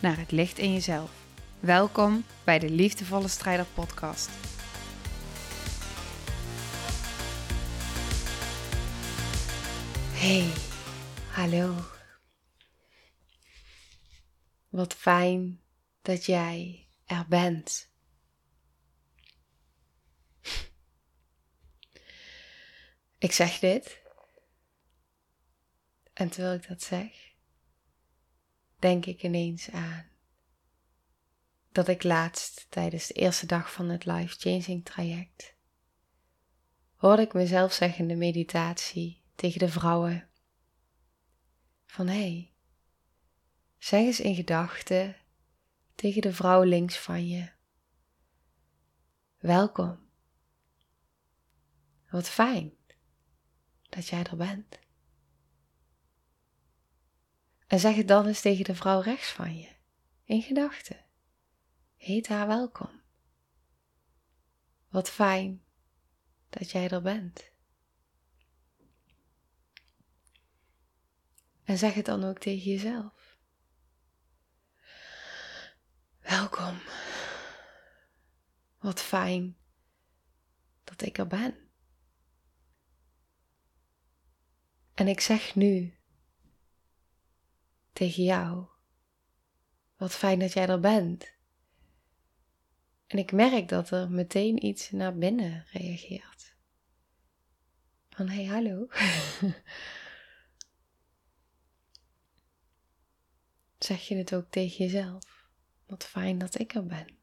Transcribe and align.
naar 0.00 0.18
het 0.18 0.30
licht 0.30 0.58
in 0.58 0.72
jezelf. 0.72 1.10
Welkom 1.60 2.24
bij 2.44 2.58
de 2.58 2.70
Liefdevolle 2.70 3.28
Strijder 3.28 3.66
Podcast. 3.66 4.30
Hey, 10.12 10.52
hallo. 11.30 11.74
Wat 14.68 14.94
fijn 14.94 15.60
dat 16.02 16.26
jij 16.26 16.86
er 17.04 17.26
bent. 17.28 17.88
Ik 23.18 23.32
zeg 23.32 23.58
dit. 23.58 24.00
En 26.12 26.28
terwijl 26.28 26.54
ik 26.54 26.68
dat 26.68 26.82
zeg, 26.82 27.29
denk 28.80 29.06
ik 29.06 29.22
ineens 29.22 29.70
aan 29.70 30.08
dat 31.72 31.88
ik 31.88 32.02
laatst 32.02 32.66
tijdens 32.68 33.06
de 33.06 33.14
eerste 33.14 33.46
dag 33.46 33.72
van 33.72 33.88
het 33.88 34.04
life 34.04 34.38
changing 34.38 34.84
traject 34.84 35.58
hoorde 37.00 37.22
ik 37.22 37.32
mezelf 37.32 37.72
zeggen 37.72 38.00
in 38.00 38.08
de 38.08 38.16
meditatie 38.16 39.22
tegen 39.34 39.58
de 39.58 39.68
vrouwen 39.68 40.28
van 41.86 42.06
hé, 42.06 42.14
hey, 42.14 42.52
zeg 43.78 44.00
eens 44.00 44.20
in 44.20 44.34
gedachten 44.34 45.16
tegen 45.94 46.22
de 46.22 46.32
vrouw 46.32 46.62
links 46.62 46.98
van 46.98 47.28
je. 47.28 47.50
Welkom. 49.38 49.98
Wat 52.10 52.28
fijn 52.28 52.72
dat 53.88 54.08
jij 54.08 54.24
er 54.24 54.36
bent. 54.36 54.78
En 57.70 57.78
zeg 57.78 57.96
het 57.96 58.08
dan 58.08 58.26
eens 58.26 58.40
tegen 58.40 58.64
de 58.64 58.74
vrouw 58.74 59.00
rechts 59.00 59.28
van 59.32 59.58
je, 59.58 59.68
in 60.24 60.42
gedachten. 60.42 61.04
Heet 61.96 62.28
haar 62.28 62.46
welkom. 62.46 63.02
Wat 64.88 65.10
fijn 65.10 65.64
dat 66.48 66.70
jij 66.70 66.88
er 66.88 67.02
bent. 67.02 67.50
En 71.64 71.78
zeg 71.78 71.94
het 71.94 72.04
dan 72.04 72.24
ook 72.24 72.38
tegen 72.38 72.70
jezelf. 72.70 73.38
Welkom. 76.20 76.80
Wat 78.78 79.00
fijn 79.00 79.56
dat 80.84 81.02
ik 81.02 81.18
er 81.18 81.26
ben. 81.26 81.70
En 84.94 85.08
ik 85.08 85.20
zeg 85.20 85.54
nu 85.54 85.99
tegen 88.00 88.24
jou, 88.24 88.66
wat 89.96 90.14
fijn 90.14 90.38
dat 90.38 90.52
jij 90.52 90.68
er 90.68 90.80
bent. 90.80 91.32
En 93.06 93.18
ik 93.18 93.32
merk 93.32 93.68
dat 93.68 93.90
er 93.90 94.10
meteen 94.10 94.64
iets 94.64 94.90
naar 94.90 95.16
binnen 95.16 95.66
reageert. 95.70 96.56
Van 98.08 98.28
hey 98.28 98.44
hallo. 98.44 98.88
zeg 103.78 104.08
je 104.08 104.16
het 104.16 104.34
ook 104.34 104.50
tegen 104.50 104.84
jezelf? 104.84 105.48
Wat 105.86 106.04
fijn 106.04 106.38
dat 106.38 106.58
ik 106.58 106.74
er 106.74 106.86
ben. 106.86 107.18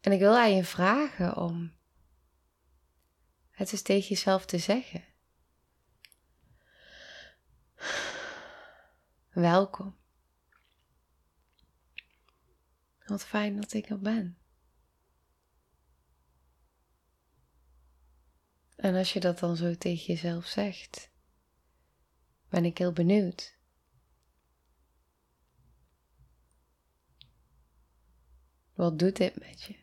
En 0.00 0.12
ik 0.12 0.18
wil 0.18 0.36
aan 0.36 0.54
je 0.54 0.64
vragen 0.64 1.36
om 1.36 1.72
het 3.50 3.72
eens 3.72 3.82
tegen 3.82 4.08
jezelf 4.08 4.46
te 4.46 4.58
zeggen. 4.58 5.13
Welkom. 9.34 9.96
Wat 13.06 13.24
fijn 13.24 13.60
dat 13.60 13.72
ik 13.72 13.88
er 13.88 14.00
ben. 14.00 14.38
En 18.76 18.94
als 18.94 19.12
je 19.12 19.20
dat 19.20 19.38
dan 19.38 19.56
zo 19.56 19.74
tegen 19.74 20.04
jezelf 20.04 20.46
zegt, 20.46 21.10
ben 22.48 22.64
ik 22.64 22.78
heel 22.78 22.92
benieuwd. 22.92 23.58
Wat 28.74 28.98
doet 28.98 29.16
dit 29.16 29.38
met 29.38 29.62
je? 29.62 29.82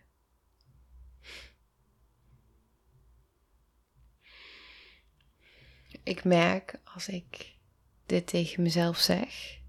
Ik 6.03 6.23
merk 6.23 6.79
als 6.83 7.07
ik 7.07 7.59
dit 8.11 8.27
tegen 8.27 8.63
mezelf 8.63 8.97
zeg, 8.97 9.59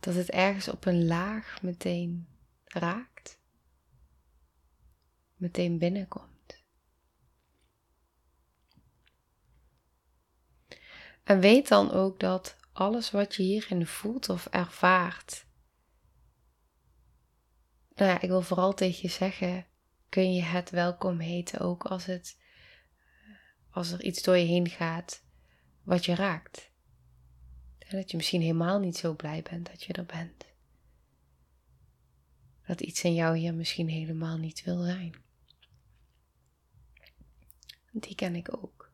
dat 0.00 0.14
het 0.14 0.30
ergens 0.30 0.68
op 0.68 0.84
een 0.84 1.06
laag 1.06 1.62
meteen 1.62 2.28
raakt, 2.64 3.40
meteen 5.36 5.78
binnenkomt. 5.78 6.64
En 11.24 11.40
weet 11.40 11.68
dan 11.68 11.90
ook 11.90 12.20
dat 12.20 12.56
alles 12.72 13.10
wat 13.10 13.34
je 13.34 13.42
hierin 13.42 13.86
voelt 13.86 14.28
of 14.28 14.46
ervaart, 14.46 15.46
nou 17.94 18.10
ja, 18.10 18.20
ik 18.20 18.28
wil 18.28 18.42
vooral 18.42 18.74
tegen 18.74 18.98
je 19.02 19.08
zeggen, 19.08 19.66
kun 20.08 20.34
je 20.34 20.42
het 20.42 20.70
welkom 20.70 21.18
heten 21.18 21.60
ook 21.60 21.84
als 21.84 22.04
het 22.04 22.41
als 23.72 23.90
er 23.90 24.02
iets 24.02 24.22
door 24.22 24.36
je 24.36 24.46
heen 24.46 24.68
gaat 24.68 25.22
wat 25.82 26.04
je 26.04 26.14
raakt. 26.14 26.70
Dat 27.88 28.10
je 28.10 28.16
misschien 28.16 28.40
helemaal 28.40 28.78
niet 28.78 28.96
zo 28.96 29.14
blij 29.14 29.42
bent 29.42 29.66
dat 29.66 29.82
je 29.82 29.92
er 29.92 30.04
bent. 30.04 30.44
Dat 32.66 32.80
iets 32.80 33.04
in 33.04 33.14
jou 33.14 33.36
hier 33.36 33.54
misschien 33.54 33.88
helemaal 33.88 34.36
niet 34.36 34.64
wil 34.64 34.82
zijn. 34.82 35.14
Die 37.90 38.14
ken 38.14 38.34
ik 38.34 38.56
ook. 38.56 38.90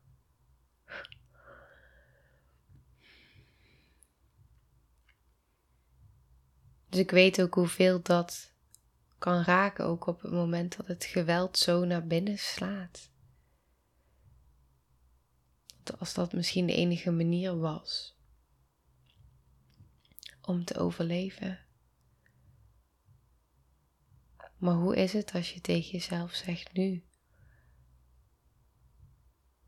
Dus 6.89 6.99
ik 6.99 7.11
weet 7.11 7.41
ook 7.41 7.53
hoeveel 7.53 8.01
dat 8.01 8.53
kan 9.17 9.43
raken, 9.43 9.85
ook 9.85 10.07
op 10.07 10.21
het 10.21 10.31
moment 10.31 10.77
dat 10.77 10.87
het 10.87 11.05
geweld 11.05 11.57
zo 11.57 11.85
naar 11.85 12.07
binnen 12.07 12.37
slaat 12.37 13.09
als 15.97 16.13
dat 16.13 16.33
misschien 16.33 16.65
de 16.65 16.75
enige 16.75 17.11
manier 17.11 17.59
was 17.59 18.17
om 20.41 20.65
te 20.65 20.77
overleven. 20.77 21.59
Maar 24.57 24.73
hoe 24.73 24.95
is 24.95 25.13
het 25.13 25.33
als 25.33 25.53
je 25.53 25.61
tegen 25.61 25.89
jezelf 25.89 26.33
zegt 26.33 26.73
nu? 26.73 27.03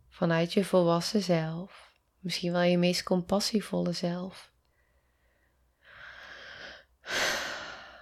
Vanuit 0.07 0.53
je 0.53 0.65
volwassen 0.65 1.23
zelf, 1.23 1.91
misschien 2.19 2.51
wel 2.51 2.61
je 2.61 2.77
meest 2.77 3.03
compassievolle 3.03 3.91
zelf. 3.91 4.53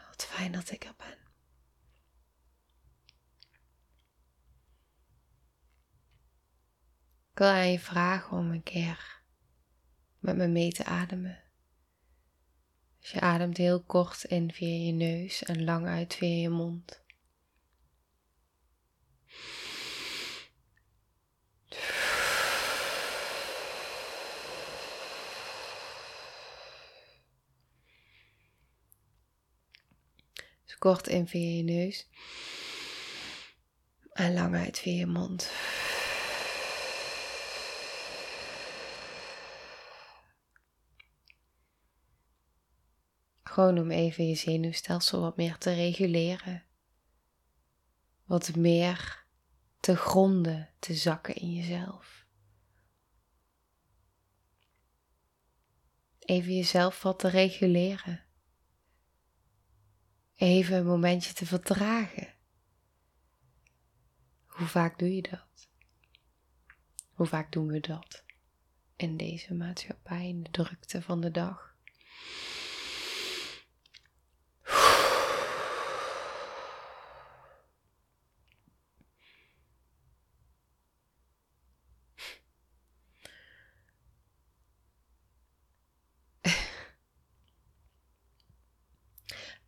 Wat 0.10 0.26
fijn 0.26 0.52
dat 0.52 0.72
ik 0.72 0.84
er 0.84 0.96
ben. 0.98 1.09
Ik 7.40 7.46
wil 7.46 7.54
aan 7.54 7.72
je 7.72 7.80
vragen 7.80 8.38
om 8.38 8.52
een 8.52 8.64
keer 8.64 9.22
met 10.20 10.36
me 10.36 10.48
mee 10.48 10.72
te 10.72 10.86
ademen. 10.86 11.44
Dus 13.00 13.12
je 13.12 13.20
ademt 13.20 13.58
heel 13.58 13.84
kort 13.84 14.24
in 14.24 14.52
via 14.54 14.86
je 14.86 14.92
neus 14.92 15.44
en 15.44 15.64
lang 15.64 15.88
uit 15.88 16.16
via 16.16 16.42
je 16.42 16.50
mond. 16.50 17.02
Dus 30.66 30.78
kort 30.80 31.08
in 31.08 31.28
via 31.28 31.56
je 31.56 31.64
neus 31.64 32.08
en 34.14 34.34
lang 34.34 34.56
uit 34.56 34.80
via 34.80 34.94
je 34.94 35.06
mond. 35.06 35.52
Gewoon 43.60 43.80
om 43.80 43.92
even 43.92 44.28
je 44.28 44.36
zenuwstelsel 44.36 45.22
wat 45.22 45.38
meer 45.38 45.58
te 45.58 45.74
reguleren. 45.74 46.64
Wat 48.26 48.56
meer 48.56 49.26
te 49.80 49.96
gronden, 49.96 50.70
te 50.80 50.94
zakken 50.94 51.36
in 51.36 51.54
jezelf. 51.54 52.26
Even 56.20 56.56
jezelf 56.56 57.02
wat 57.02 57.20
te 57.20 57.28
reguleren. 57.28 58.24
Even 60.36 60.78
een 60.78 60.86
momentje 60.86 61.34
te 61.34 61.46
vertragen. 61.46 62.34
Hoe 64.46 64.68
vaak 64.68 65.00
doe 65.00 65.16
je 65.16 65.22
dat? 65.22 65.70
Hoe 67.12 67.28
vaak 67.28 67.52
doen 67.52 67.68
we 67.68 67.80
dat 67.80 68.24
in 68.96 69.18
deze 69.18 69.54
maatschappij, 69.54 70.28
in 70.28 70.44
de 70.44 70.52
drukte 70.52 71.02
van 71.02 71.22
de 71.22 71.32
dag? 71.32 71.70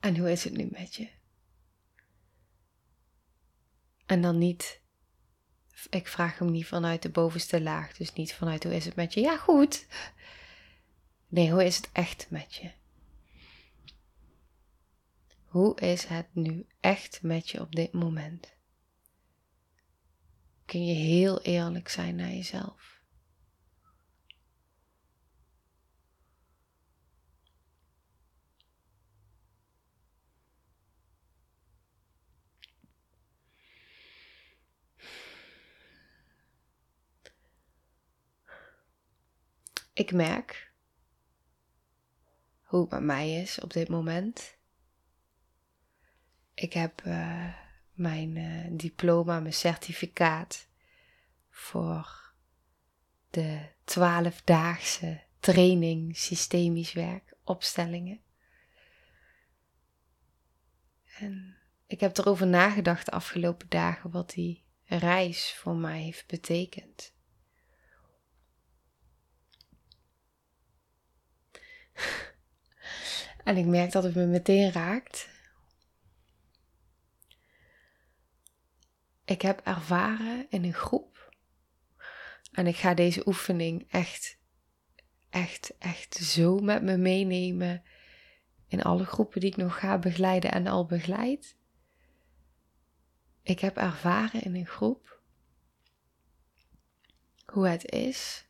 En 0.01 0.17
hoe 0.17 0.31
is 0.31 0.43
het 0.43 0.57
nu 0.57 0.67
met 0.71 0.95
je? 0.95 1.09
En 4.05 4.21
dan 4.21 4.37
niet, 4.37 4.81
ik 5.89 6.07
vraag 6.07 6.37
hem 6.37 6.51
niet 6.51 6.67
vanuit 6.67 7.01
de 7.01 7.09
bovenste 7.09 7.61
laag, 7.61 7.97
dus 7.97 8.13
niet 8.13 8.33
vanuit 8.33 8.63
hoe 8.63 8.75
is 8.75 8.85
het 8.85 8.95
met 8.95 9.13
je? 9.13 9.21
Ja, 9.21 9.37
goed. 9.37 9.85
Nee, 11.27 11.51
hoe 11.51 11.65
is 11.65 11.75
het 11.75 11.89
echt 11.91 12.29
met 12.29 12.55
je? 12.55 12.71
Hoe 15.45 15.79
is 15.79 16.05
het 16.05 16.27
nu 16.33 16.67
echt 16.79 17.21
met 17.21 17.49
je 17.49 17.61
op 17.61 17.75
dit 17.75 17.93
moment? 17.93 18.55
Kun 20.65 20.85
je 20.85 20.93
heel 20.93 21.41
eerlijk 21.41 21.89
zijn 21.89 22.15
naar 22.15 22.31
jezelf? 22.31 23.00
Ik 39.93 40.11
merk 40.11 40.71
hoe 42.61 42.81
het 42.81 42.89
met 42.89 43.01
mij 43.01 43.41
is 43.41 43.59
op 43.59 43.73
dit 43.73 43.89
moment. 43.89 44.57
Ik 46.53 46.73
heb 46.73 47.01
uh, 47.05 47.53
mijn 47.93 48.35
uh, 48.35 48.65
diploma, 48.71 49.39
mijn 49.39 49.53
certificaat 49.53 50.67
voor 51.49 52.33
de 53.29 53.67
twaalfdaagse 53.83 55.21
training 55.39 56.17
systemisch 56.17 56.93
werk 56.93 57.33
opstellingen. 57.43 58.21
En 61.17 61.57
ik 61.87 61.99
heb 61.99 62.17
erover 62.17 62.47
nagedacht 62.47 63.05
de 63.05 63.11
afgelopen 63.11 63.69
dagen 63.69 64.11
wat 64.11 64.29
die 64.29 64.63
reis 64.85 65.53
voor 65.53 65.75
mij 65.75 66.01
heeft 66.01 66.27
betekend. 66.27 67.13
En 73.43 73.57
ik 73.57 73.65
merk 73.65 73.91
dat 73.91 74.03
het 74.03 74.15
me 74.15 74.25
meteen 74.25 74.71
raakt. 74.71 75.29
Ik 79.25 79.41
heb 79.41 79.59
ervaren 79.63 80.45
in 80.49 80.63
een 80.63 80.73
groep. 80.73 81.33
En 82.51 82.67
ik 82.67 82.75
ga 82.75 82.93
deze 82.93 83.27
oefening 83.27 83.91
echt, 83.91 84.37
echt, 85.29 85.77
echt 85.77 86.15
zo 86.15 86.59
met 86.59 86.83
me 86.83 86.97
meenemen. 86.97 87.83
In 88.67 88.81
alle 88.81 89.05
groepen 89.05 89.39
die 89.39 89.49
ik 89.49 89.57
nog 89.57 89.79
ga 89.79 89.97
begeleiden 89.97 90.51
en 90.51 90.67
al 90.67 90.85
begeleid. 90.85 91.55
Ik 93.41 93.59
heb 93.59 93.77
ervaren 93.77 94.41
in 94.41 94.55
een 94.55 94.67
groep 94.67 95.19
hoe 97.45 97.67
het 97.67 97.91
is 97.91 98.45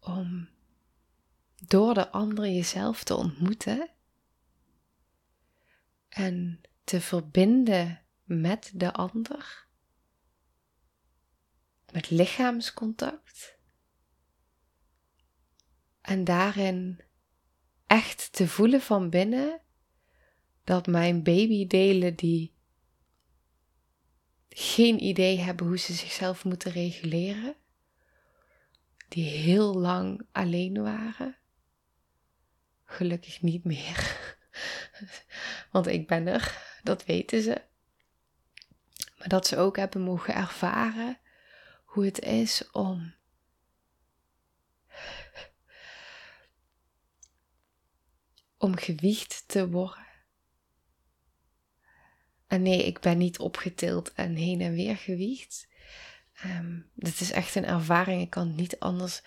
om 0.00 0.48
door 1.66 1.94
de 1.94 2.10
ander 2.10 2.44
jezelf 2.44 3.04
te 3.04 3.16
ontmoeten 3.16 3.90
en 6.08 6.60
te 6.84 7.00
verbinden 7.00 8.02
met 8.24 8.70
de 8.74 8.92
ander, 8.92 9.66
met 11.92 12.10
lichaamscontact 12.10 13.58
en 16.00 16.24
daarin 16.24 17.00
echt 17.86 18.32
te 18.32 18.48
voelen 18.48 18.80
van 18.80 19.10
binnen 19.10 19.60
dat 20.64 20.86
mijn 20.86 21.22
babydelen 21.22 22.14
die 22.14 22.54
geen 24.48 25.02
idee 25.02 25.38
hebben 25.38 25.66
hoe 25.66 25.78
ze 25.78 25.92
zichzelf 25.92 26.44
moeten 26.44 26.72
reguleren, 26.72 27.54
die 29.08 29.24
heel 29.28 29.74
lang 29.74 30.26
alleen 30.32 30.82
waren, 30.82 31.38
Gelukkig 32.94 33.42
niet 33.42 33.64
meer. 33.64 34.18
Want 35.72 35.86
ik 35.86 36.06
ben 36.06 36.26
er, 36.26 36.62
dat 36.82 37.04
weten 37.04 37.42
ze. 37.42 37.62
Maar 39.18 39.28
dat 39.28 39.46
ze 39.46 39.56
ook 39.56 39.76
hebben 39.76 40.00
mogen 40.00 40.34
ervaren 40.34 41.18
hoe 41.84 42.04
het 42.04 42.20
is 42.20 42.70
om 42.70 43.14
om 48.58 48.76
gewicht 48.76 49.44
te 49.46 49.68
worden. 49.68 50.06
En 52.46 52.62
nee, 52.62 52.86
ik 52.86 53.00
ben 53.00 53.18
niet 53.18 53.38
opgetild 53.38 54.12
en 54.12 54.34
heen 54.34 54.60
en 54.60 54.72
weer 54.72 54.96
gewicht. 54.96 55.68
Um, 56.44 56.90
is 57.00 57.30
echt 57.30 57.54
een 57.54 57.64
ervaring. 57.64 58.22
Ik 58.22 58.30
kan 58.30 58.54
niet 58.54 58.78
anders 58.78 59.22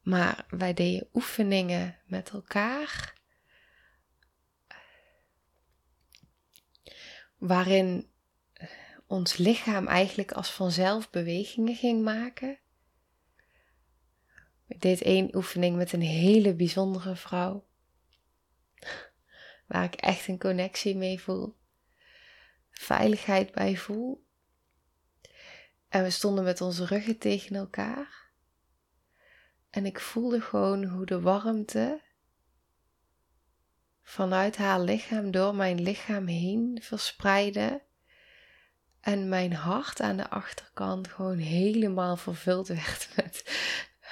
maar 0.00 0.46
wij 0.48 0.74
deden 0.74 1.08
oefeningen 1.12 1.98
met 2.06 2.30
elkaar. 2.30 3.18
Waarin 7.38 8.10
ons 9.06 9.36
lichaam 9.36 9.86
eigenlijk 9.86 10.32
als 10.32 10.50
vanzelf 10.50 11.10
bewegingen 11.10 11.74
ging 11.74 12.02
maken. 12.02 12.58
Ik 14.66 14.80
deed 14.80 15.02
één 15.02 15.36
oefening 15.36 15.76
met 15.76 15.92
een 15.92 16.00
hele 16.00 16.54
bijzondere 16.54 17.16
vrouw. 17.16 17.66
Waar 19.66 19.84
ik 19.84 19.94
echt 19.94 20.28
een 20.28 20.38
connectie 20.38 20.96
mee 20.96 21.20
voel. 21.20 21.56
Veiligheid 22.70 23.52
bij 23.52 23.76
voel. 23.76 24.26
En 25.88 26.02
we 26.02 26.10
stonden 26.10 26.44
met 26.44 26.60
onze 26.60 26.84
ruggen 26.84 27.18
tegen 27.18 27.56
elkaar. 27.56 28.19
En 29.70 29.86
ik 29.86 30.00
voelde 30.00 30.40
gewoon 30.40 30.84
hoe 30.84 31.06
de 31.06 31.20
warmte 31.20 32.00
vanuit 34.02 34.56
haar 34.56 34.80
lichaam 34.80 35.30
door 35.30 35.54
mijn 35.54 35.82
lichaam 35.82 36.26
heen 36.26 36.78
verspreidde. 36.82 37.82
En 39.00 39.28
mijn 39.28 39.52
hart 39.52 40.00
aan 40.00 40.16
de 40.16 40.28
achterkant 40.28 41.08
gewoon 41.08 41.38
helemaal 41.38 42.16
vervuld 42.16 42.68
werd 42.68 43.08
met, 43.16 43.60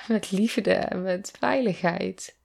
met 0.09 0.31
liefde 0.31 0.73
en 0.73 1.03
met 1.03 1.33
veiligheid. 1.39 2.37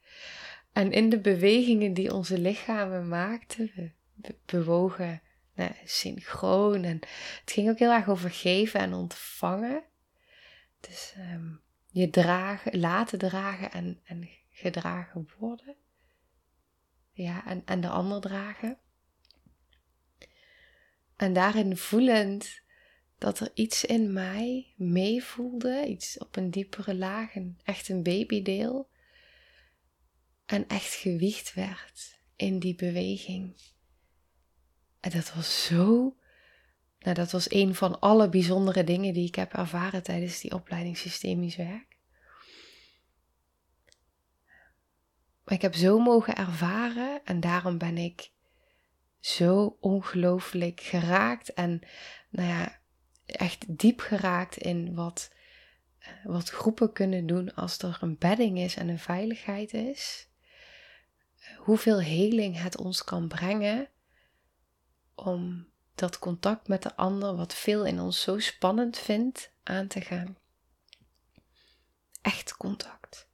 En 0.74 0.92
in 0.92 1.10
de 1.10 1.20
bewegingen 1.20 1.94
die 1.94 2.14
onze 2.14 2.38
lichamen 2.38 3.08
maakten, 3.08 3.72
we 3.76 3.92
bewogen 4.46 5.22
nou, 5.56 5.72
synchroon. 5.86 6.84
En 6.84 7.00
het 7.40 7.52
ging 7.52 7.70
ook 7.70 7.80
heel 7.80 7.92
erg 7.92 8.10
over 8.10 8.32
geven 8.32 8.80
en 8.80 8.94
ontvangen. 8.94 9.84
Dus 10.80 11.14
um, 11.18 11.63
je 11.94 12.10
dragen, 12.10 12.80
laten 12.80 13.20
dragen 13.20 13.72
en, 13.72 14.00
en 14.04 14.30
gedragen 14.50 15.30
worden. 15.38 15.76
Ja, 17.12 17.46
en, 17.46 17.62
en 17.66 17.82
de 17.82 17.88
ander 17.88 18.22
dragen. 18.22 18.78
En 21.16 21.34
daarin 21.34 21.78
voelend 21.78 22.62
dat 23.18 23.40
er 23.40 23.52
iets 23.54 23.86
in 23.86 24.14
mij 24.14 24.74
meevoelde, 24.76 25.86
iets 25.88 26.18
op 26.18 26.36
een 26.36 26.52
diepere 26.52 26.96
laag, 26.96 27.34
echt 27.64 27.90
een 27.90 28.04
babydeel. 28.04 28.90
En 30.46 30.68
echt 30.68 30.94
gewicht 30.94 31.54
werd 31.54 32.20
in 32.36 32.60
die 32.60 32.76
beweging. 32.76 33.62
En 35.00 35.12
dat 35.12 35.34
was 35.34 35.66
zo 35.66 36.16
nou, 37.04 37.16
dat 37.16 37.32
was 37.32 37.52
een 37.52 37.76
van 37.76 38.00
alle 38.00 38.30
bijzondere 38.30 38.84
dingen 38.84 39.14
die 39.14 39.28
ik 39.28 39.36
heb 39.36 39.54
ervaren 39.54 40.04
tijdens 40.04 40.40
die 40.40 40.54
opleiding 40.54 40.98
systemisch 40.98 41.56
werk. 41.56 41.98
Maar 45.44 45.54
ik 45.54 45.62
heb 45.62 45.76
zo 45.76 46.00
mogen 46.00 46.36
ervaren 46.36 47.22
en 47.24 47.40
daarom 47.40 47.78
ben 47.78 47.98
ik 47.98 48.32
zo 49.20 49.78
ongelooflijk 49.80 50.82
geraakt 50.82 51.54
en 51.54 51.82
nou 52.30 52.48
ja, 52.48 52.80
echt 53.26 53.78
diep 53.80 54.00
geraakt 54.00 54.58
in 54.58 54.94
wat, 54.94 55.32
wat 56.24 56.50
groepen 56.50 56.94
kunnen 56.94 57.26
doen 57.26 57.56
als 57.56 57.78
er 57.78 57.98
een 58.02 58.18
bedding 58.18 58.60
is 58.60 58.76
en 58.76 58.88
een 58.88 59.00
veiligheid 59.00 59.74
is. 59.74 60.28
Hoeveel 61.58 62.02
heling 62.02 62.62
het 62.62 62.78
ons 62.78 63.04
kan 63.04 63.28
brengen 63.28 63.90
om 65.16 65.72
dat 65.96 66.20
contact 66.20 66.68
met 66.68 66.84
de 66.84 66.96
ander, 66.96 67.36
wat 67.36 67.54
veel 67.54 67.86
in 67.86 68.00
ons 68.00 68.22
zo 68.22 68.40
spannend 68.40 68.98
vindt, 68.98 69.52
aan 69.64 69.88
te 69.88 70.02
gaan. 70.02 70.38
Echt 72.22 72.58
contact. 72.58 73.28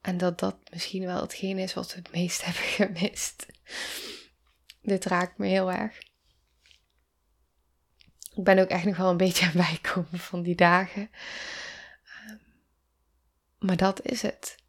En 0.00 0.16
dat 0.16 0.38
dat 0.38 0.56
misschien 0.70 1.06
wel 1.06 1.20
hetgeen 1.20 1.58
is 1.58 1.74
wat 1.74 1.94
we 1.94 1.98
het 1.98 2.12
meest 2.12 2.42
hebben 2.44 2.62
gemist. 2.62 3.46
Dit 4.82 5.04
raakt 5.04 5.38
me 5.38 5.46
heel 5.46 5.72
erg. 5.72 5.98
Ik 8.34 8.44
ben 8.44 8.58
ook 8.58 8.68
echt 8.68 8.84
nog 8.84 8.96
wel 8.96 9.10
een 9.10 9.16
beetje 9.16 9.46
aan 9.46 9.52
bijkomen 9.52 10.18
van 10.18 10.42
die 10.42 10.54
dagen. 10.54 11.10
Ehm, 12.04 12.36
maar 13.58 13.76
dat 13.76 14.02
is 14.02 14.22
het. 14.22 14.63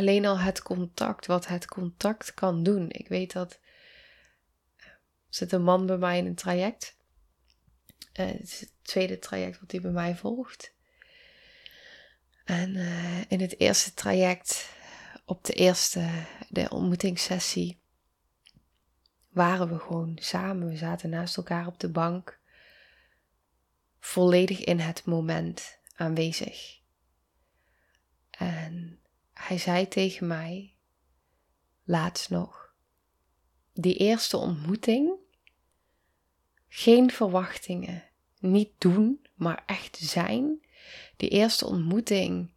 Alleen 0.00 0.26
al 0.26 0.38
het 0.38 0.62
contact, 0.62 1.26
wat 1.26 1.46
het 1.46 1.66
contact 1.66 2.34
kan 2.34 2.62
doen. 2.62 2.90
Ik 2.90 3.08
weet 3.08 3.32
dat. 3.32 3.60
Er 4.76 4.98
zit 5.28 5.52
een 5.52 5.62
man 5.62 5.86
bij 5.86 5.98
mij 5.98 6.18
in 6.18 6.26
een 6.26 6.34
traject. 6.34 6.96
Uh, 8.20 8.26
het 8.26 8.42
is 8.42 8.60
het 8.60 8.72
tweede 8.82 9.18
traject 9.18 9.60
wat 9.60 9.70
hij 9.70 9.80
bij 9.80 9.90
mij 9.90 10.16
volgt. 10.16 10.74
En 12.44 12.74
uh, 12.74 13.30
in 13.30 13.40
het 13.40 13.60
eerste 13.60 13.94
traject, 13.94 14.68
op 15.24 15.44
de 15.44 15.52
eerste, 15.52 16.08
de 16.48 16.70
ontmoetingssessie, 16.70 17.80
waren 19.28 19.68
we 19.68 19.78
gewoon 19.78 20.18
samen. 20.20 20.68
We 20.68 20.76
zaten 20.76 21.10
naast 21.10 21.36
elkaar 21.36 21.66
op 21.66 21.80
de 21.80 21.90
bank, 21.90 22.40
volledig 23.98 24.60
in 24.60 24.78
het 24.78 25.04
moment 25.04 25.78
aanwezig. 25.94 26.80
En 28.30 28.99
hij 29.40 29.58
zei 29.58 29.88
tegen 29.88 30.26
mij, 30.26 30.74
laatst 31.84 32.30
nog, 32.30 32.74
die 33.72 33.96
eerste 33.96 34.36
ontmoeting, 34.36 35.12
geen 36.68 37.10
verwachtingen, 37.10 38.04
niet 38.38 38.70
doen, 38.78 39.26
maar 39.34 39.62
echt 39.66 39.96
zijn. 39.96 40.64
Die 41.16 41.28
eerste 41.28 41.66
ontmoeting, 41.66 42.50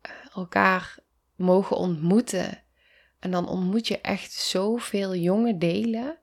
eh, 0.00 0.10
elkaar 0.34 0.98
mogen 1.34 1.76
ontmoeten. 1.76 2.62
En 3.18 3.30
dan 3.30 3.48
ontmoet 3.48 3.88
je 3.88 4.00
echt 4.00 4.32
zoveel 4.32 5.14
jonge 5.14 5.58
delen 5.58 6.18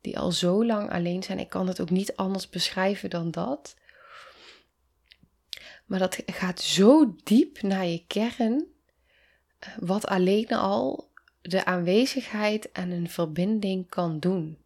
die 0.00 0.18
al 0.18 0.32
zo 0.32 0.64
lang 0.64 0.90
alleen 0.90 1.22
zijn. 1.22 1.38
Ik 1.38 1.48
kan 1.48 1.66
het 1.66 1.80
ook 1.80 1.90
niet 1.90 2.16
anders 2.16 2.48
beschrijven 2.48 3.10
dan 3.10 3.30
dat. 3.30 3.76
Maar 5.86 5.98
dat 5.98 6.22
gaat 6.26 6.60
zo 6.60 7.14
diep 7.24 7.62
naar 7.62 7.86
je 7.86 8.06
kern 8.06 8.73
wat 9.78 10.06
alleen 10.06 10.48
al 10.48 11.12
de 11.40 11.64
aanwezigheid 11.64 12.72
en 12.72 12.90
een 12.90 13.10
verbinding 13.10 13.88
kan 13.88 14.20
doen. 14.20 14.58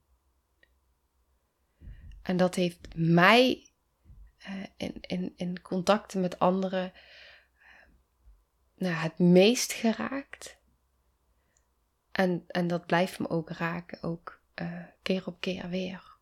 En 2.22 2.36
dat 2.36 2.54
heeft 2.54 2.88
mij 2.94 3.70
uh, 4.48 4.64
in, 4.76 4.94
in, 5.00 5.32
in 5.36 5.62
contacten 5.62 6.20
met 6.20 6.38
anderen 6.38 6.92
uh, 6.94 6.98
nou, 8.74 8.94
het 8.94 9.18
meest 9.18 9.72
geraakt. 9.72 10.56
En, 12.12 12.44
en 12.48 12.66
dat 12.66 12.86
blijft 12.86 13.18
me 13.18 13.28
ook 13.28 13.50
raken, 13.50 14.02
ook 14.02 14.40
uh, 14.54 14.84
keer 15.02 15.26
op 15.26 15.40
keer 15.40 15.68
weer. 15.68 16.16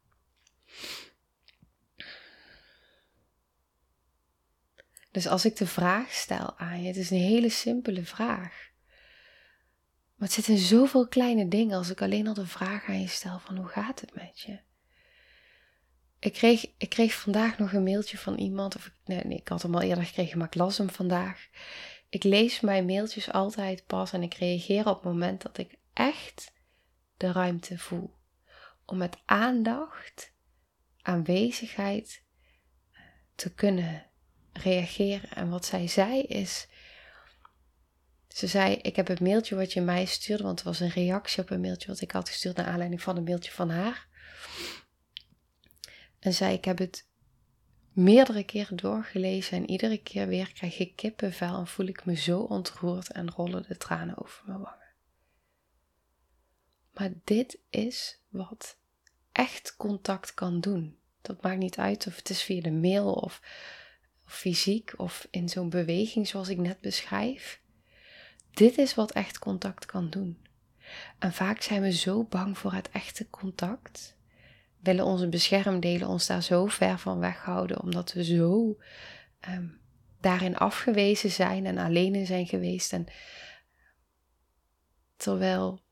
Dus 5.16 5.26
als 5.26 5.44
ik 5.44 5.56
de 5.56 5.66
vraag 5.66 6.12
stel 6.12 6.58
aan 6.58 6.82
je, 6.82 6.86
het 6.86 6.96
is 6.96 7.10
een 7.10 7.20
hele 7.20 7.48
simpele 7.48 8.04
vraag. 8.04 8.70
Maar 10.14 10.28
het 10.28 10.32
zit 10.32 10.48
in 10.48 10.58
zoveel 10.58 11.08
kleine 11.08 11.48
dingen 11.48 11.76
als 11.76 11.90
ik 11.90 12.02
alleen 12.02 12.26
al 12.26 12.34
de 12.34 12.46
vraag 12.46 12.88
aan 12.88 13.00
je 13.00 13.08
stel 13.08 13.38
van 13.38 13.56
hoe 13.56 13.66
gaat 13.66 14.00
het 14.00 14.14
met 14.14 14.40
je? 14.40 14.58
Ik 16.18 16.32
kreeg, 16.32 16.66
ik 16.78 16.88
kreeg 16.88 17.14
vandaag 17.14 17.58
nog 17.58 17.72
een 17.72 17.82
mailtje 17.82 18.18
van 18.18 18.34
iemand, 18.34 18.76
of 18.76 18.90
nee, 19.04 19.22
ik 19.22 19.48
had 19.48 19.62
hem 19.62 19.74
al 19.74 19.80
eerder 19.82 20.04
gekregen, 20.04 20.38
maar 20.38 20.46
ik 20.46 20.54
las 20.54 20.78
hem 20.78 20.90
vandaag. 20.90 21.48
Ik 22.08 22.22
lees 22.22 22.60
mijn 22.60 22.86
mailtjes 22.86 23.32
altijd 23.32 23.86
pas 23.86 24.12
en 24.12 24.22
ik 24.22 24.34
reageer 24.34 24.86
op 24.86 24.94
het 24.94 25.12
moment 25.12 25.42
dat 25.42 25.58
ik 25.58 25.78
echt 25.92 26.52
de 27.16 27.32
ruimte 27.32 27.78
voel. 27.78 28.14
Om 28.84 28.96
met 28.96 29.18
aandacht, 29.24 30.32
aanwezigheid 31.02 32.22
te 33.34 33.54
kunnen 33.54 34.05
reageren. 34.62 35.30
En 35.30 35.48
wat 35.48 35.64
zij 35.64 35.88
zei 35.88 36.22
is, 36.22 36.66
ze 38.28 38.46
zei, 38.46 38.74
ik 38.74 38.96
heb 38.96 39.06
het 39.06 39.20
mailtje 39.20 39.56
wat 39.56 39.72
je 39.72 39.80
mij 39.80 40.04
stuurde, 40.04 40.42
want 40.42 40.58
het 40.58 40.68
was 40.68 40.80
een 40.80 40.88
reactie 40.88 41.42
op 41.42 41.50
een 41.50 41.60
mailtje 41.60 41.88
wat 41.88 42.00
ik 42.00 42.10
had 42.10 42.28
gestuurd 42.28 42.56
naar 42.56 42.66
aanleiding 42.66 43.02
van 43.02 43.16
een 43.16 43.24
mailtje 43.24 43.52
van 43.52 43.70
haar. 43.70 44.06
En 46.18 46.34
zei, 46.34 46.54
ik 46.54 46.64
heb 46.64 46.78
het 46.78 47.06
meerdere 47.92 48.44
keren 48.44 48.76
doorgelezen 48.76 49.56
en 49.56 49.70
iedere 49.70 49.98
keer 49.98 50.26
weer 50.26 50.52
krijg 50.52 50.78
ik 50.78 50.96
kippenvel 50.96 51.58
en 51.58 51.66
voel 51.66 51.86
ik 51.86 52.04
me 52.04 52.14
zo 52.14 52.40
ontroerd 52.40 53.10
en 53.10 53.30
rollen 53.30 53.64
de 53.68 53.76
tranen 53.76 54.22
over 54.22 54.42
mijn 54.46 54.60
wangen. 54.60 54.94
Maar 56.92 57.12
dit 57.24 57.58
is 57.70 58.20
wat 58.28 58.78
echt 59.32 59.76
contact 59.76 60.34
kan 60.34 60.60
doen. 60.60 60.98
Dat 61.22 61.42
maakt 61.42 61.58
niet 61.58 61.78
uit 61.78 62.06
of 62.06 62.16
het 62.16 62.30
is 62.30 62.42
via 62.42 62.62
de 62.62 62.72
mail 62.72 63.12
of, 63.12 63.42
of 64.26 64.32
fysiek 64.32 64.92
of 64.96 65.26
in 65.30 65.48
zo'n 65.48 65.68
beweging 65.70 66.28
zoals 66.28 66.48
ik 66.48 66.58
net 66.58 66.80
beschrijf. 66.80 67.60
Dit 68.50 68.78
is 68.78 68.94
wat 68.94 69.12
echt 69.12 69.38
contact 69.38 69.86
kan 69.86 70.10
doen. 70.10 70.38
En 71.18 71.32
vaak 71.32 71.62
zijn 71.62 71.82
we 71.82 71.92
zo 71.92 72.24
bang 72.24 72.58
voor 72.58 72.72
het 72.72 72.90
echte 72.90 73.30
contact. 73.30 74.16
Willen 74.80 75.04
onze 75.04 75.28
beschermdelen 75.28 76.08
ons 76.08 76.26
daar 76.26 76.42
zo 76.42 76.66
ver 76.66 76.98
van 76.98 77.18
weghouden, 77.18 77.82
omdat 77.82 78.12
we 78.12 78.24
zo 78.24 78.78
ehm, 79.40 79.66
daarin 80.20 80.56
afgewezen 80.56 81.30
zijn 81.30 81.66
en 81.66 81.78
alleen 81.78 82.14
in 82.14 82.26
zijn 82.26 82.46
geweest. 82.46 82.92
En 82.92 83.06
terwijl 85.16 85.82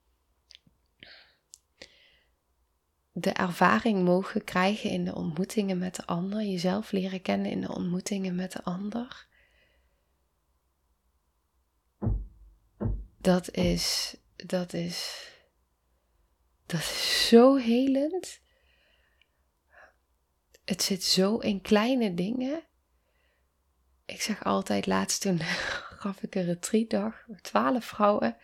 de 3.16 3.30
ervaring 3.30 4.04
mogen 4.04 4.44
krijgen 4.44 4.90
in 4.90 5.04
de 5.04 5.14
ontmoetingen 5.14 5.78
met 5.78 5.94
de 5.94 6.06
ander, 6.06 6.42
jezelf 6.42 6.92
leren 6.92 7.23
kennen 7.23 7.50
in 7.50 7.61
de 7.61 7.75
ontmoetingen 7.75 8.35
met 8.35 8.52
de 8.52 8.62
ander, 8.62 9.26
dat 13.25 13.50
is, 13.50 14.16
dat 14.37 14.73
is, 14.73 15.28
dat 16.66 16.80
is 16.80 17.28
zo 17.28 17.56
helend. 17.56 18.40
Het 20.64 20.83
zit 20.83 21.04
zo 21.04 21.37
in 21.37 21.61
kleine 21.61 22.14
dingen. 22.14 22.62
Ik 24.04 24.21
zeg 24.21 24.44
altijd, 24.44 24.87
laatst 24.87 25.21
toen 25.21 25.40
gaf 26.00 26.23
ik 26.23 26.35
een 26.35 26.44
retreatdag 26.44 27.25
met 27.26 27.42
twaalf 27.42 27.85
vrouwen. 27.85 28.37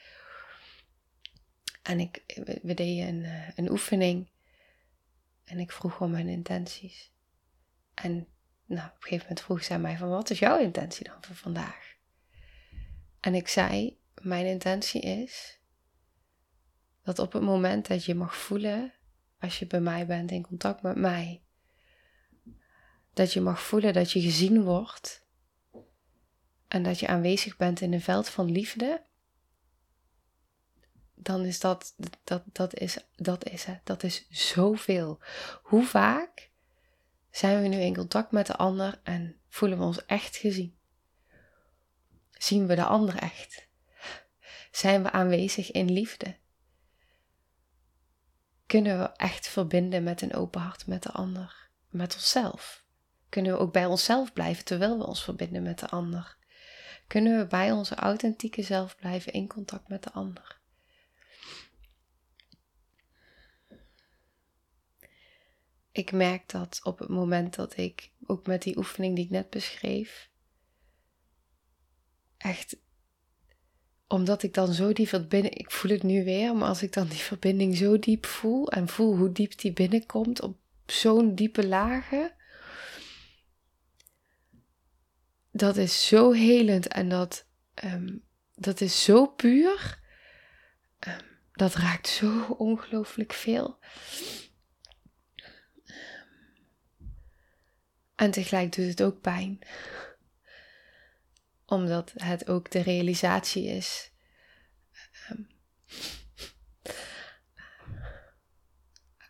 En 1.82 2.00
ik, 2.00 2.22
we 2.62 2.74
deden 2.74 3.08
een, 3.08 3.24
eh, 3.24 3.48
een 3.56 3.70
oefening. 3.70 4.30
En 5.50 5.58
ik 5.58 5.72
vroeg 5.72 6.00
om 6.00 6.14
hun 6.14 6.28
intenties. 6.28 7.12
En 7.94 8.26
nou, 8.66 8.88
op 8.88 8.94
een 8.94 9.02
gegeven 9.02 9.26
moment 9.26 9.40
vroeg 9.40 9.64
zij 9.64 9.78
mij 9.78 9.96
van, 9.96 10.08
wat 10.08 10.30
is 10.30 10.38
jouw 10.38 10.58
intentie 10.58 11.04
dan 11.04 11.16
voor 11.20 11.34
vandaag? 11.34 11.94
En 13.20 13.34
ik 13.34 13.48
zei, 13.48 13.98
mijn 14.22 14.46
intentie 14.46 15.00
is 15.00 15.60
dat 17.02 17.18
op 17.18 17.32
het 17.32 17.42
moment 17.42 17.86
dat 17.86 18.04
je 18.04 18.14
mag 18.14 18.36
voelen, 18.36 18.92
als 19.38 19.58
je 19.58 19.66
bij 19.66 19.80
mij 19.80 20.06
bent 20.06 20.30
in 20.30 20.42
contact 20.42 20.82
met 20.82 20.96
mij, 20.96 21.42
dat 23.12 23.32
je 23.32 23.40
mag 23.40 23.62
voelen 23.62 23.92
dat 23.92 24.12
je 24.12 24.20
gezien 24.20 24.62
wordt 24.62 25.26
en 26.68 26.82
dat 26.82 27.00
je 27.00 27.06
aanwezig 27.06 27.56
bent 27.56 27.80
in 27.80 27.92
een 27.92 28.00
veld 28.00 28.28
van 28.28 28.50
liefde, 28.50 29.04
dan 31.22 31.44
is 31.44 31.60
dat, 31.60 31.94
dat, 32.24 32.42
dat, 32.52 32.74
is, 32.74 32.98
dat 33.16 33.48
is 33.48 33.64
het. 33.64 33.80
Dat 33.84 34.02
is 34.02 34.26
zoveel. 34.30 35.18
Hoe 35.62 35.84
vaak 35.84 36.50
zijn 37.30 37.62
we 37.62 37.68
nu 37.68 37.76
in 37.76 37.94
contact 37.94 38.30
met 38.30 38.46
de 38.46 38.56
ander 38.56 39.00
en 39.02 39.36
voelen 39.48 39.78
we 39.78 39.84
ons 39.84 40.06
echt 40.06 40.36
gezien? 40.36 40.78
Zien 42.30 42.66
we 42.66 42.74
de 42.74 42.84
ander 42.84 43.16
echt? 43.16 43.68
Zijn 44.70 45.02
we 45.02 45.10
aanwezig 45.10 45.70
in 45.70 45.92
liefde? 45.92 46.36
Kunnen 48.66 48.98
we 48.98 49.12
echt 49.16 49.48
verbinden 49.48 50.02
met 50.02 50.22
een 50.22 50.34
open 50.34 50.60
hart 50.60 50.86
met 50.86 51.02
de 51.02 51.10
ander, 51.10 51.68
met 51.88 52.14
onszelf? 52.14 52.84
Kunnen 53.28 53.52
we 53.52 53.58
ook 53.58 53.72
bij 53.72 53.86
onszelf 53.86 54.32
blijven 54.32 54.64
terwijl 54.64 54.98
we 54.98 55.06
ons 55.06 55.24
verbinden 55.24 55.62
met 55.62 55.78
de 55.78 55.88
ander? 55.88 56.36
Kunnen 57.06 57.38
we 57.38 57.46
bij 57.46 57.72
onze 57.72 57.94
authentieke 57.94 58.62
zelf 58.62 58.96
blijven 58.96 59.32
in 59.32 59.48
contact 59.48 59.88
met 59.88 60.02
de 60.02 60.12
ander? 60.12 60.59
Ik 65.92 66.12
merk 66.12 66.48
dat 66.48 66.80
op 66.82 66.98
het 66.98 67.08
moment 67.08 67.54
dat 67.54 67.76
ik, 67.76 68.10
ook 68.26 68.46
met 68.46 68.62
die 68.62 68.76
oefening 68.76 69.16
die 69.16 69.24
ik 69.24 69.30
net 69.30 69.50
beschreef, 69.50 70.30
echt, 72.36 72.76
omdat 74.06 74.42
ik 74.42 74.54
dan 74.54 74.72
zo 74.72 74.92
die 74.92 75.08
verbinding, 75.08 75.54
ik 75.54 75.70
voel 75.70 75.90
het 75.90 76.02
nu 76.02 76.24
weer, 76.24 76.56
maar 76.56 76.68
als 76.68 76.82
ik 76.82 76.92
dan 76.92 77.08
die 77.08 77.18
verbinding 77.18 77.76
zo 77.76 77.98
diep 77.98 78.26
voel 78.26 78.68
en 78.68 78.88
voel 78.88 79.16
hoe 79.16 79.32
diep 79.32 79.58
die 79.58 79.72
binnenkomt 79.72 80.42
op 80.42 80.58
zo'n 80.86 81.34
diepe 81.34 81.66
lagen, 81.66 82.34
dat 85.52 85.76
is 85.76 86.06
zo 86.06 86.32
helend 86.32 86.88
en 86.88 87.08
dat, 87.08 87.46
ehm, 87.74 88.16
dat 88.54 88.80
is 88.80 89.04
zo 89.04 89.26
puur. 89.26 89.98
Um, 91.08 91.28
dat 91.52 91.74
raakt 91.74 92.08
zo 92.08 92.42
ongelooflijk 92.58 93.32
veel. 93.32 93.78
En 98.20 98.30
tegelijk 98.30 98.72
doet 98.72 98.86
het 98.86 99.02
ook 99.02 99.20
pijn. 99.20 99.58
Omdat 101.66 102.12
het 102.16 102.48
ook 102.48 102.70
de 102.70 102.80
realisatie 102.80 103.66
is. 103.66 104.10
Um, 105.30 105.48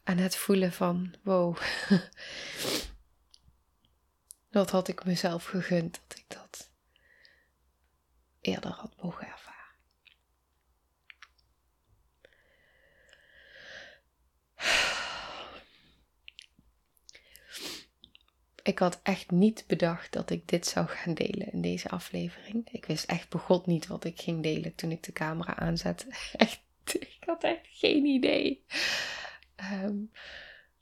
en 0.04 0.18
het 0.18 0.36
voelen 0.36 0.72
van, 0.72 1.14
wow, 1.22 1.56
dat 4.50 4.70
had 4.70 4.88
ik 4.88 5.04
mezelf 5.04 5.44
gegund 5.44 6.00
dat 6.06 6.18
ik 6.18 6.24
dat 6.28 6.70
eerder 8.40 8.70
had 8.70 8.96
mogen. 9.02 9.39
Ik 18.62 18.78
had 18.78 19.00
echt 19.02 19.30
niet 19.30 19.64
bedacht 19.66 20.12
dat 20.12 20.30
ik 20.30 20.48
dit 20.48 20.66
zou 20.66 20.86
gaan 20.86 21.14
delen 21.14 21.52
in 21.52 21.60
deze 21.60 21.88
aflevering. 21.88 22.68
Ik 22.72 22.84
wist 22.84 23.04
echt 23.04 23.28
begot 23.28 23.66
niet 23.66 23.86
wat 23.86 24.04
ik 24.04 24.20
ging 24.20 24.42
delen 24.42 24.74
toen 24.74 24.90
ik 24.90 25.02
de 25.02 25.12
camera 25.12 25.56
aanzette. 25.56 26.06
Echt, 26.32 26.60
ik 26.84 27.22
had 27.26 27.44
echt 27.44 27.66
geen 27.70 28.04
idee. 28.04 28.64
Um, 29.72 30.10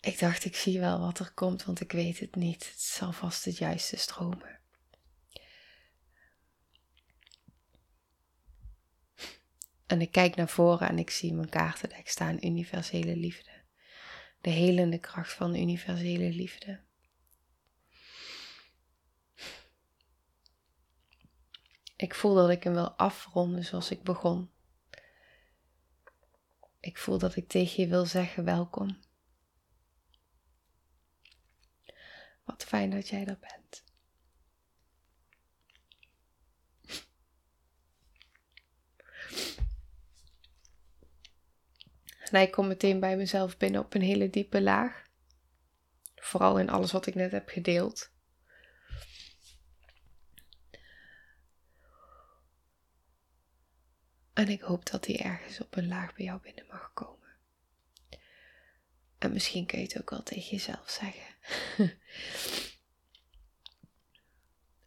ik 0.01 0.19
dacht, 0.19 0.45
ik 0.45 0.57
zie 0.57 0.81
wel 0.81 1.01
wat 1.01 1.19
er 1.19 1.33
komt, 1.35 1.65
want 1.65 1.81
ik 1.81 1.93
weet 1.93 2.19
het 2.19 2.35
niet. 2.35 2.69
Het 2.71 2.81
zal 2.81 3.13
vast 3.13 3.45
het 3.45 3.59
juiste 3.59 3.97
stromen. 3.97 4.59
En 9.87 10.01
ik 10.01 10.13
kijk 10.13 10.37
naar 10.37 10.49
voren 10.49 10.89
en 10.89 10.99
ik 10.99 11.11
zie 11.11 11.35
mijn 11.35 11.49
kaartendek 11.49 12.09
staan: 12.09 12.39
universele 12.41 13.17
liefde. 13.17 13.51
De 14.41 14.51
helende 14.51 14.99
kracht 14.99 15.33
van 15.33 15.57
universele 15.57 16.29
liefde. 16.29 16.81
Ik 21.99 22.15
voel 22.15 22.35
dat 22.35 22.51
ik 22.51 22.63
hem 22.63 22.73
wil 22.73 22.91
afronden 22.91 23.65
zoals 23.65 23.91
ik 23.91 24.03
begon. 24.03 24.51
Ik 26.81 26.99
voel 26.99 27.19
dat 27.19 27.37
ik 27.37 27.49
tegen 27.49 27.83
je 27.83 27.89
wil 27.89 28.07
zeggen 28.07 28.45
welkom. 28.45 28.99
Wat 32.45 32.65
fijn 32.65 32.91
dat 32.91 33.09
jij 33.09 33.27
er 33.27 33.39
bent. 33.39 33.85
En 42.31 42.41
ik 42.41 42.51
kom 42.51 42.67
meteen 42.67 43.01
bij 43.01 43.17
mezelf 43.17 43.57
binnen 43.57 43.81
op 43.81 43.95
een 43.95 44.03
hele 44.03 44.31
diepe 44.31 44.63
laag. 44.63 45.03
Vooral 46.15 46.59
in 46.59 46.71
alles 46.71 46.93
wat 46.93 47.07
ik 47.07 47.15
net 47.15 47.33
heb 47.33 47.49
gedeeld. 47.49 48.11
En 54.39 54.49
ik 54.49 54.61
hoop 54.61 54.91
dat 54.91 55.05
die 55.05 55.19
ergens 55.19 55.61
op 55.61 55.77
een 55.77 55.89
laag 55.89 56.15
bij 56.15 56.25
jou 56.25 56.41
binnen 56.41 56.67
mag 56.67 56.93
komen. 56.95 57.29
En 59.19 59.33
misschien 59.33 59.67
kun 59.67 59.79
je 59.79 59.85
het 59.85 60.01
ook 60.01 60.11
wel 60.11 60.23
tegen 60.23 60.51
jezelf 60.51 60.91
zeggen. 60.91 61.35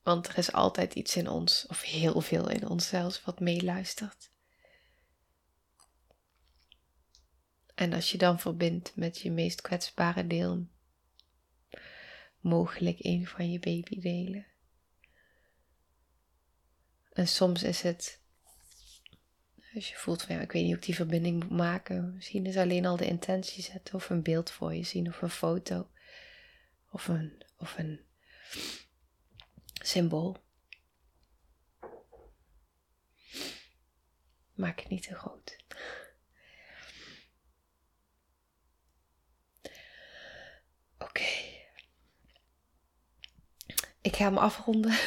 Want 0.03 0.27
er 0.27 0.37
is 0.37 0.51
altijd 0.51 0.93
iets 0.93 1.15
in 1.15 1.27
ons, 1.27 1.65
of 1.67 1.81
heel 1.81 2.21
veel 2.21 2.49
in 2.49 2.67
ons 2.67 2.87
zelfs, 2.87 3.23
wat 3.23 3.39
meeluistert. 3.39 4.31
En 7.75 7.93
als 7.93 8.11
je 8.11 8.17
dan 8.17 8.39
verbindt 8.39 8.95
met 8.95 9.19
je 9.19 9.31
meest 9.31 9.61
kwetsbare 9.61 10.27
deel, 10.27 10.67
mogelijk 12.39 12.97
een 12.99 13.27
van 13.27 13.51
je 13.51 13.59
babydelen. 13.59 14.45
En 17.09 17.27
soms 17.27 17.63
is 17.63 17.81
het 17.81 18.20
als 19.75 19.89
je 19.89 19.95
voelt 19.95 20.21
van 20.21 20.35
ja, 20.35 20.41
ik 20.41 20.51
weet 20.51 20.63
niet 20.63 20.71
of 20.71 20.79
ik 20.79 20.85
die 20.85 20.95
verbinding 20.95 21.43
moet 21.43 21.57
maken. 21.57 22.13
Misschien 22.15 22.45
is 22.45 22.57
alleen 22.57 22.85
al 22.85 22.97
de 22.97 23.07
intentie 23.07 23.63
zetten 23.63 23.95
of 23.95 24.09
een 24.09 24.23
beeld 24.23 24.51
voor 24.51 24.73
je 24.73 24.83
zien 24.83 25.07
of 25.07 25.21
een 25.21 25.29
foto 25.29 25.89
of 26.89 27.07
een, 27.07 27.45
of 27.57 27.77
een 27.77 28.01
symbool. 29.73 30.37
Maak 34.53 34.79
het 34.79 34.89
niet 34.89 35.03
te 35.03 35.15
groot. 35.15 35.57
Oké. 40.97 41.23
Ik 44.01 44.15
ga 44.15 44.23
hem 44.23 44.37
afronden. 44.37 44.97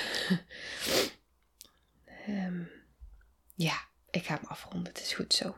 um, 2.28 2.70
ja 3.54 3.92
ik 4.14 4.26
ga 4.26 4.34
hem 4.34 4.44
afronden. 4.46 4.92
Het 4.92 5.02
is 5.02 5.14
goed 5.14 5.34
zo. 5.34 5.56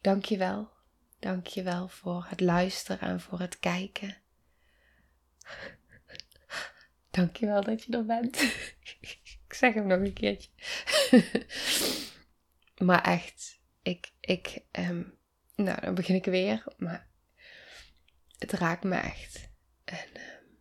Dankjewel. 0.00 0.72
Dankjewel 1.18 1.88
voor 1.88 2.26
het 2.28 2.40
luisteren 2.40 3.00
en 3.00 3.20
voor 3.20 3.40
het 3.40 3.58
kijken. 3.58 4.16
Dankjewel 7.10 7.62
dat 7.62 7.82
je 7.82 7.92
er 7.92 8.04
bent. 8.04 8.40
ik 9.46 9.54
zeg 9.54 9.74
hem 9.74 9.86
nog 9.86 9.98
een 9.98 10.12
keertje. 10.12 10.50
maar 12.86 13.02
echt, 13.02 13.60
ik, 13.82 14.12
ik, 14.20 14.60
um, 14.72 15.18
nou 15.54 15.80
dan 15.80 15.94
begin 15.94 16.14
ik 16.14 16.24
weer, 16.24 16.64
maar 16.76 17.08
het 18.38 18.52
raakt 18.52 18.84
me 18.84 18.96
echt. 18.96 19.50
En 19.84 20.08
um, 20.16 20.58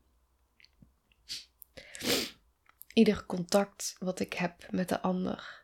ieder 2.93 3.25
contact 3.25 3.95
wat 3.99 4.19
ik 4.19 4.33
heb 4.33 4.71
met 4.71 4.89
de 4.89 5.01
ander 5.01 5.62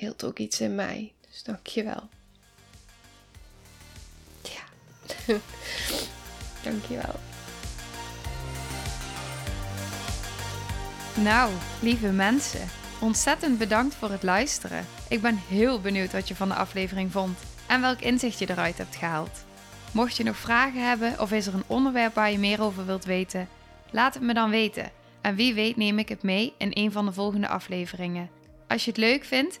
hield 0.00 0.24
ook 0.24 0.38
iets 0.38 0.60
in 0.60 0.74
mij. 0.74 1.12
Dus 1.30 1.42
dankjewel. 1.42 2.08
Ja, 4.42 4.62
dankjewel. 6.70 7.14
Nou, 11.14 11.52
lieve 11.80 12.08
mensen, 12.08 12.68
ontzettend 13.00 13.58
bedankt 13.58 13.94
voor 13.94 14.10
het 14.10 14.22
luisteren. 14.22 14.86
Ik 15.08 15.20
ben 15.20 15.36
heel 15.48 15.80
benieuwd 15.80 16.12
wat 16.12 16.28
je 16.28 16.34
van 16.34 16.48
de 16.48 16.54
aflevering 16.54 17.12
vond 17.12 17.38
en 17.66 17.80
welk 17.80 18.00
inzicht 18.00 18.38
je 18.38 18.50
eruit 18.50 18.78
hebt 18.78 18.96
gehaald. 18.96 19.44
Mocht 19.92 20.16
je 20.16 20.24
nog 20.24 20.36
vragen 20.36 20.88
hebben 20.88 21.20
of 21.20 21.32
is 21.32 21.46
er 21.46 21.54
een 21.54 21.64
onderwerp 21.66 22.14
waar 22.14 22.30
je 22.30 22.38
meer 22.38 22.62
over 22.62 22.86
wilt 22.86 23.04
weten, 23.04 23.48
laat 23.90 24.14
het 24.14 24.22
me 24.22 24.34
dan 24.34 24.50
weten. 24.50 24.90
En 25.20 25.34
wie 25.34 25.54
weet 25.54 25.76
neem 25.76 25.98
ik 25.98 26.08
het 26.08 26.22
mee 26.22 26.54
in 26.58 26.70
een 26.74 26.92
van 26.92 27.06
de 27.06 27.12
volgende 27.12 27.48
afleveringen. 27.48 28.30
Als 28.68 28.84
je 28.84 28.90
het 28.90 29.00
leuk 29.00 29.24
vindt, 29.24 29.60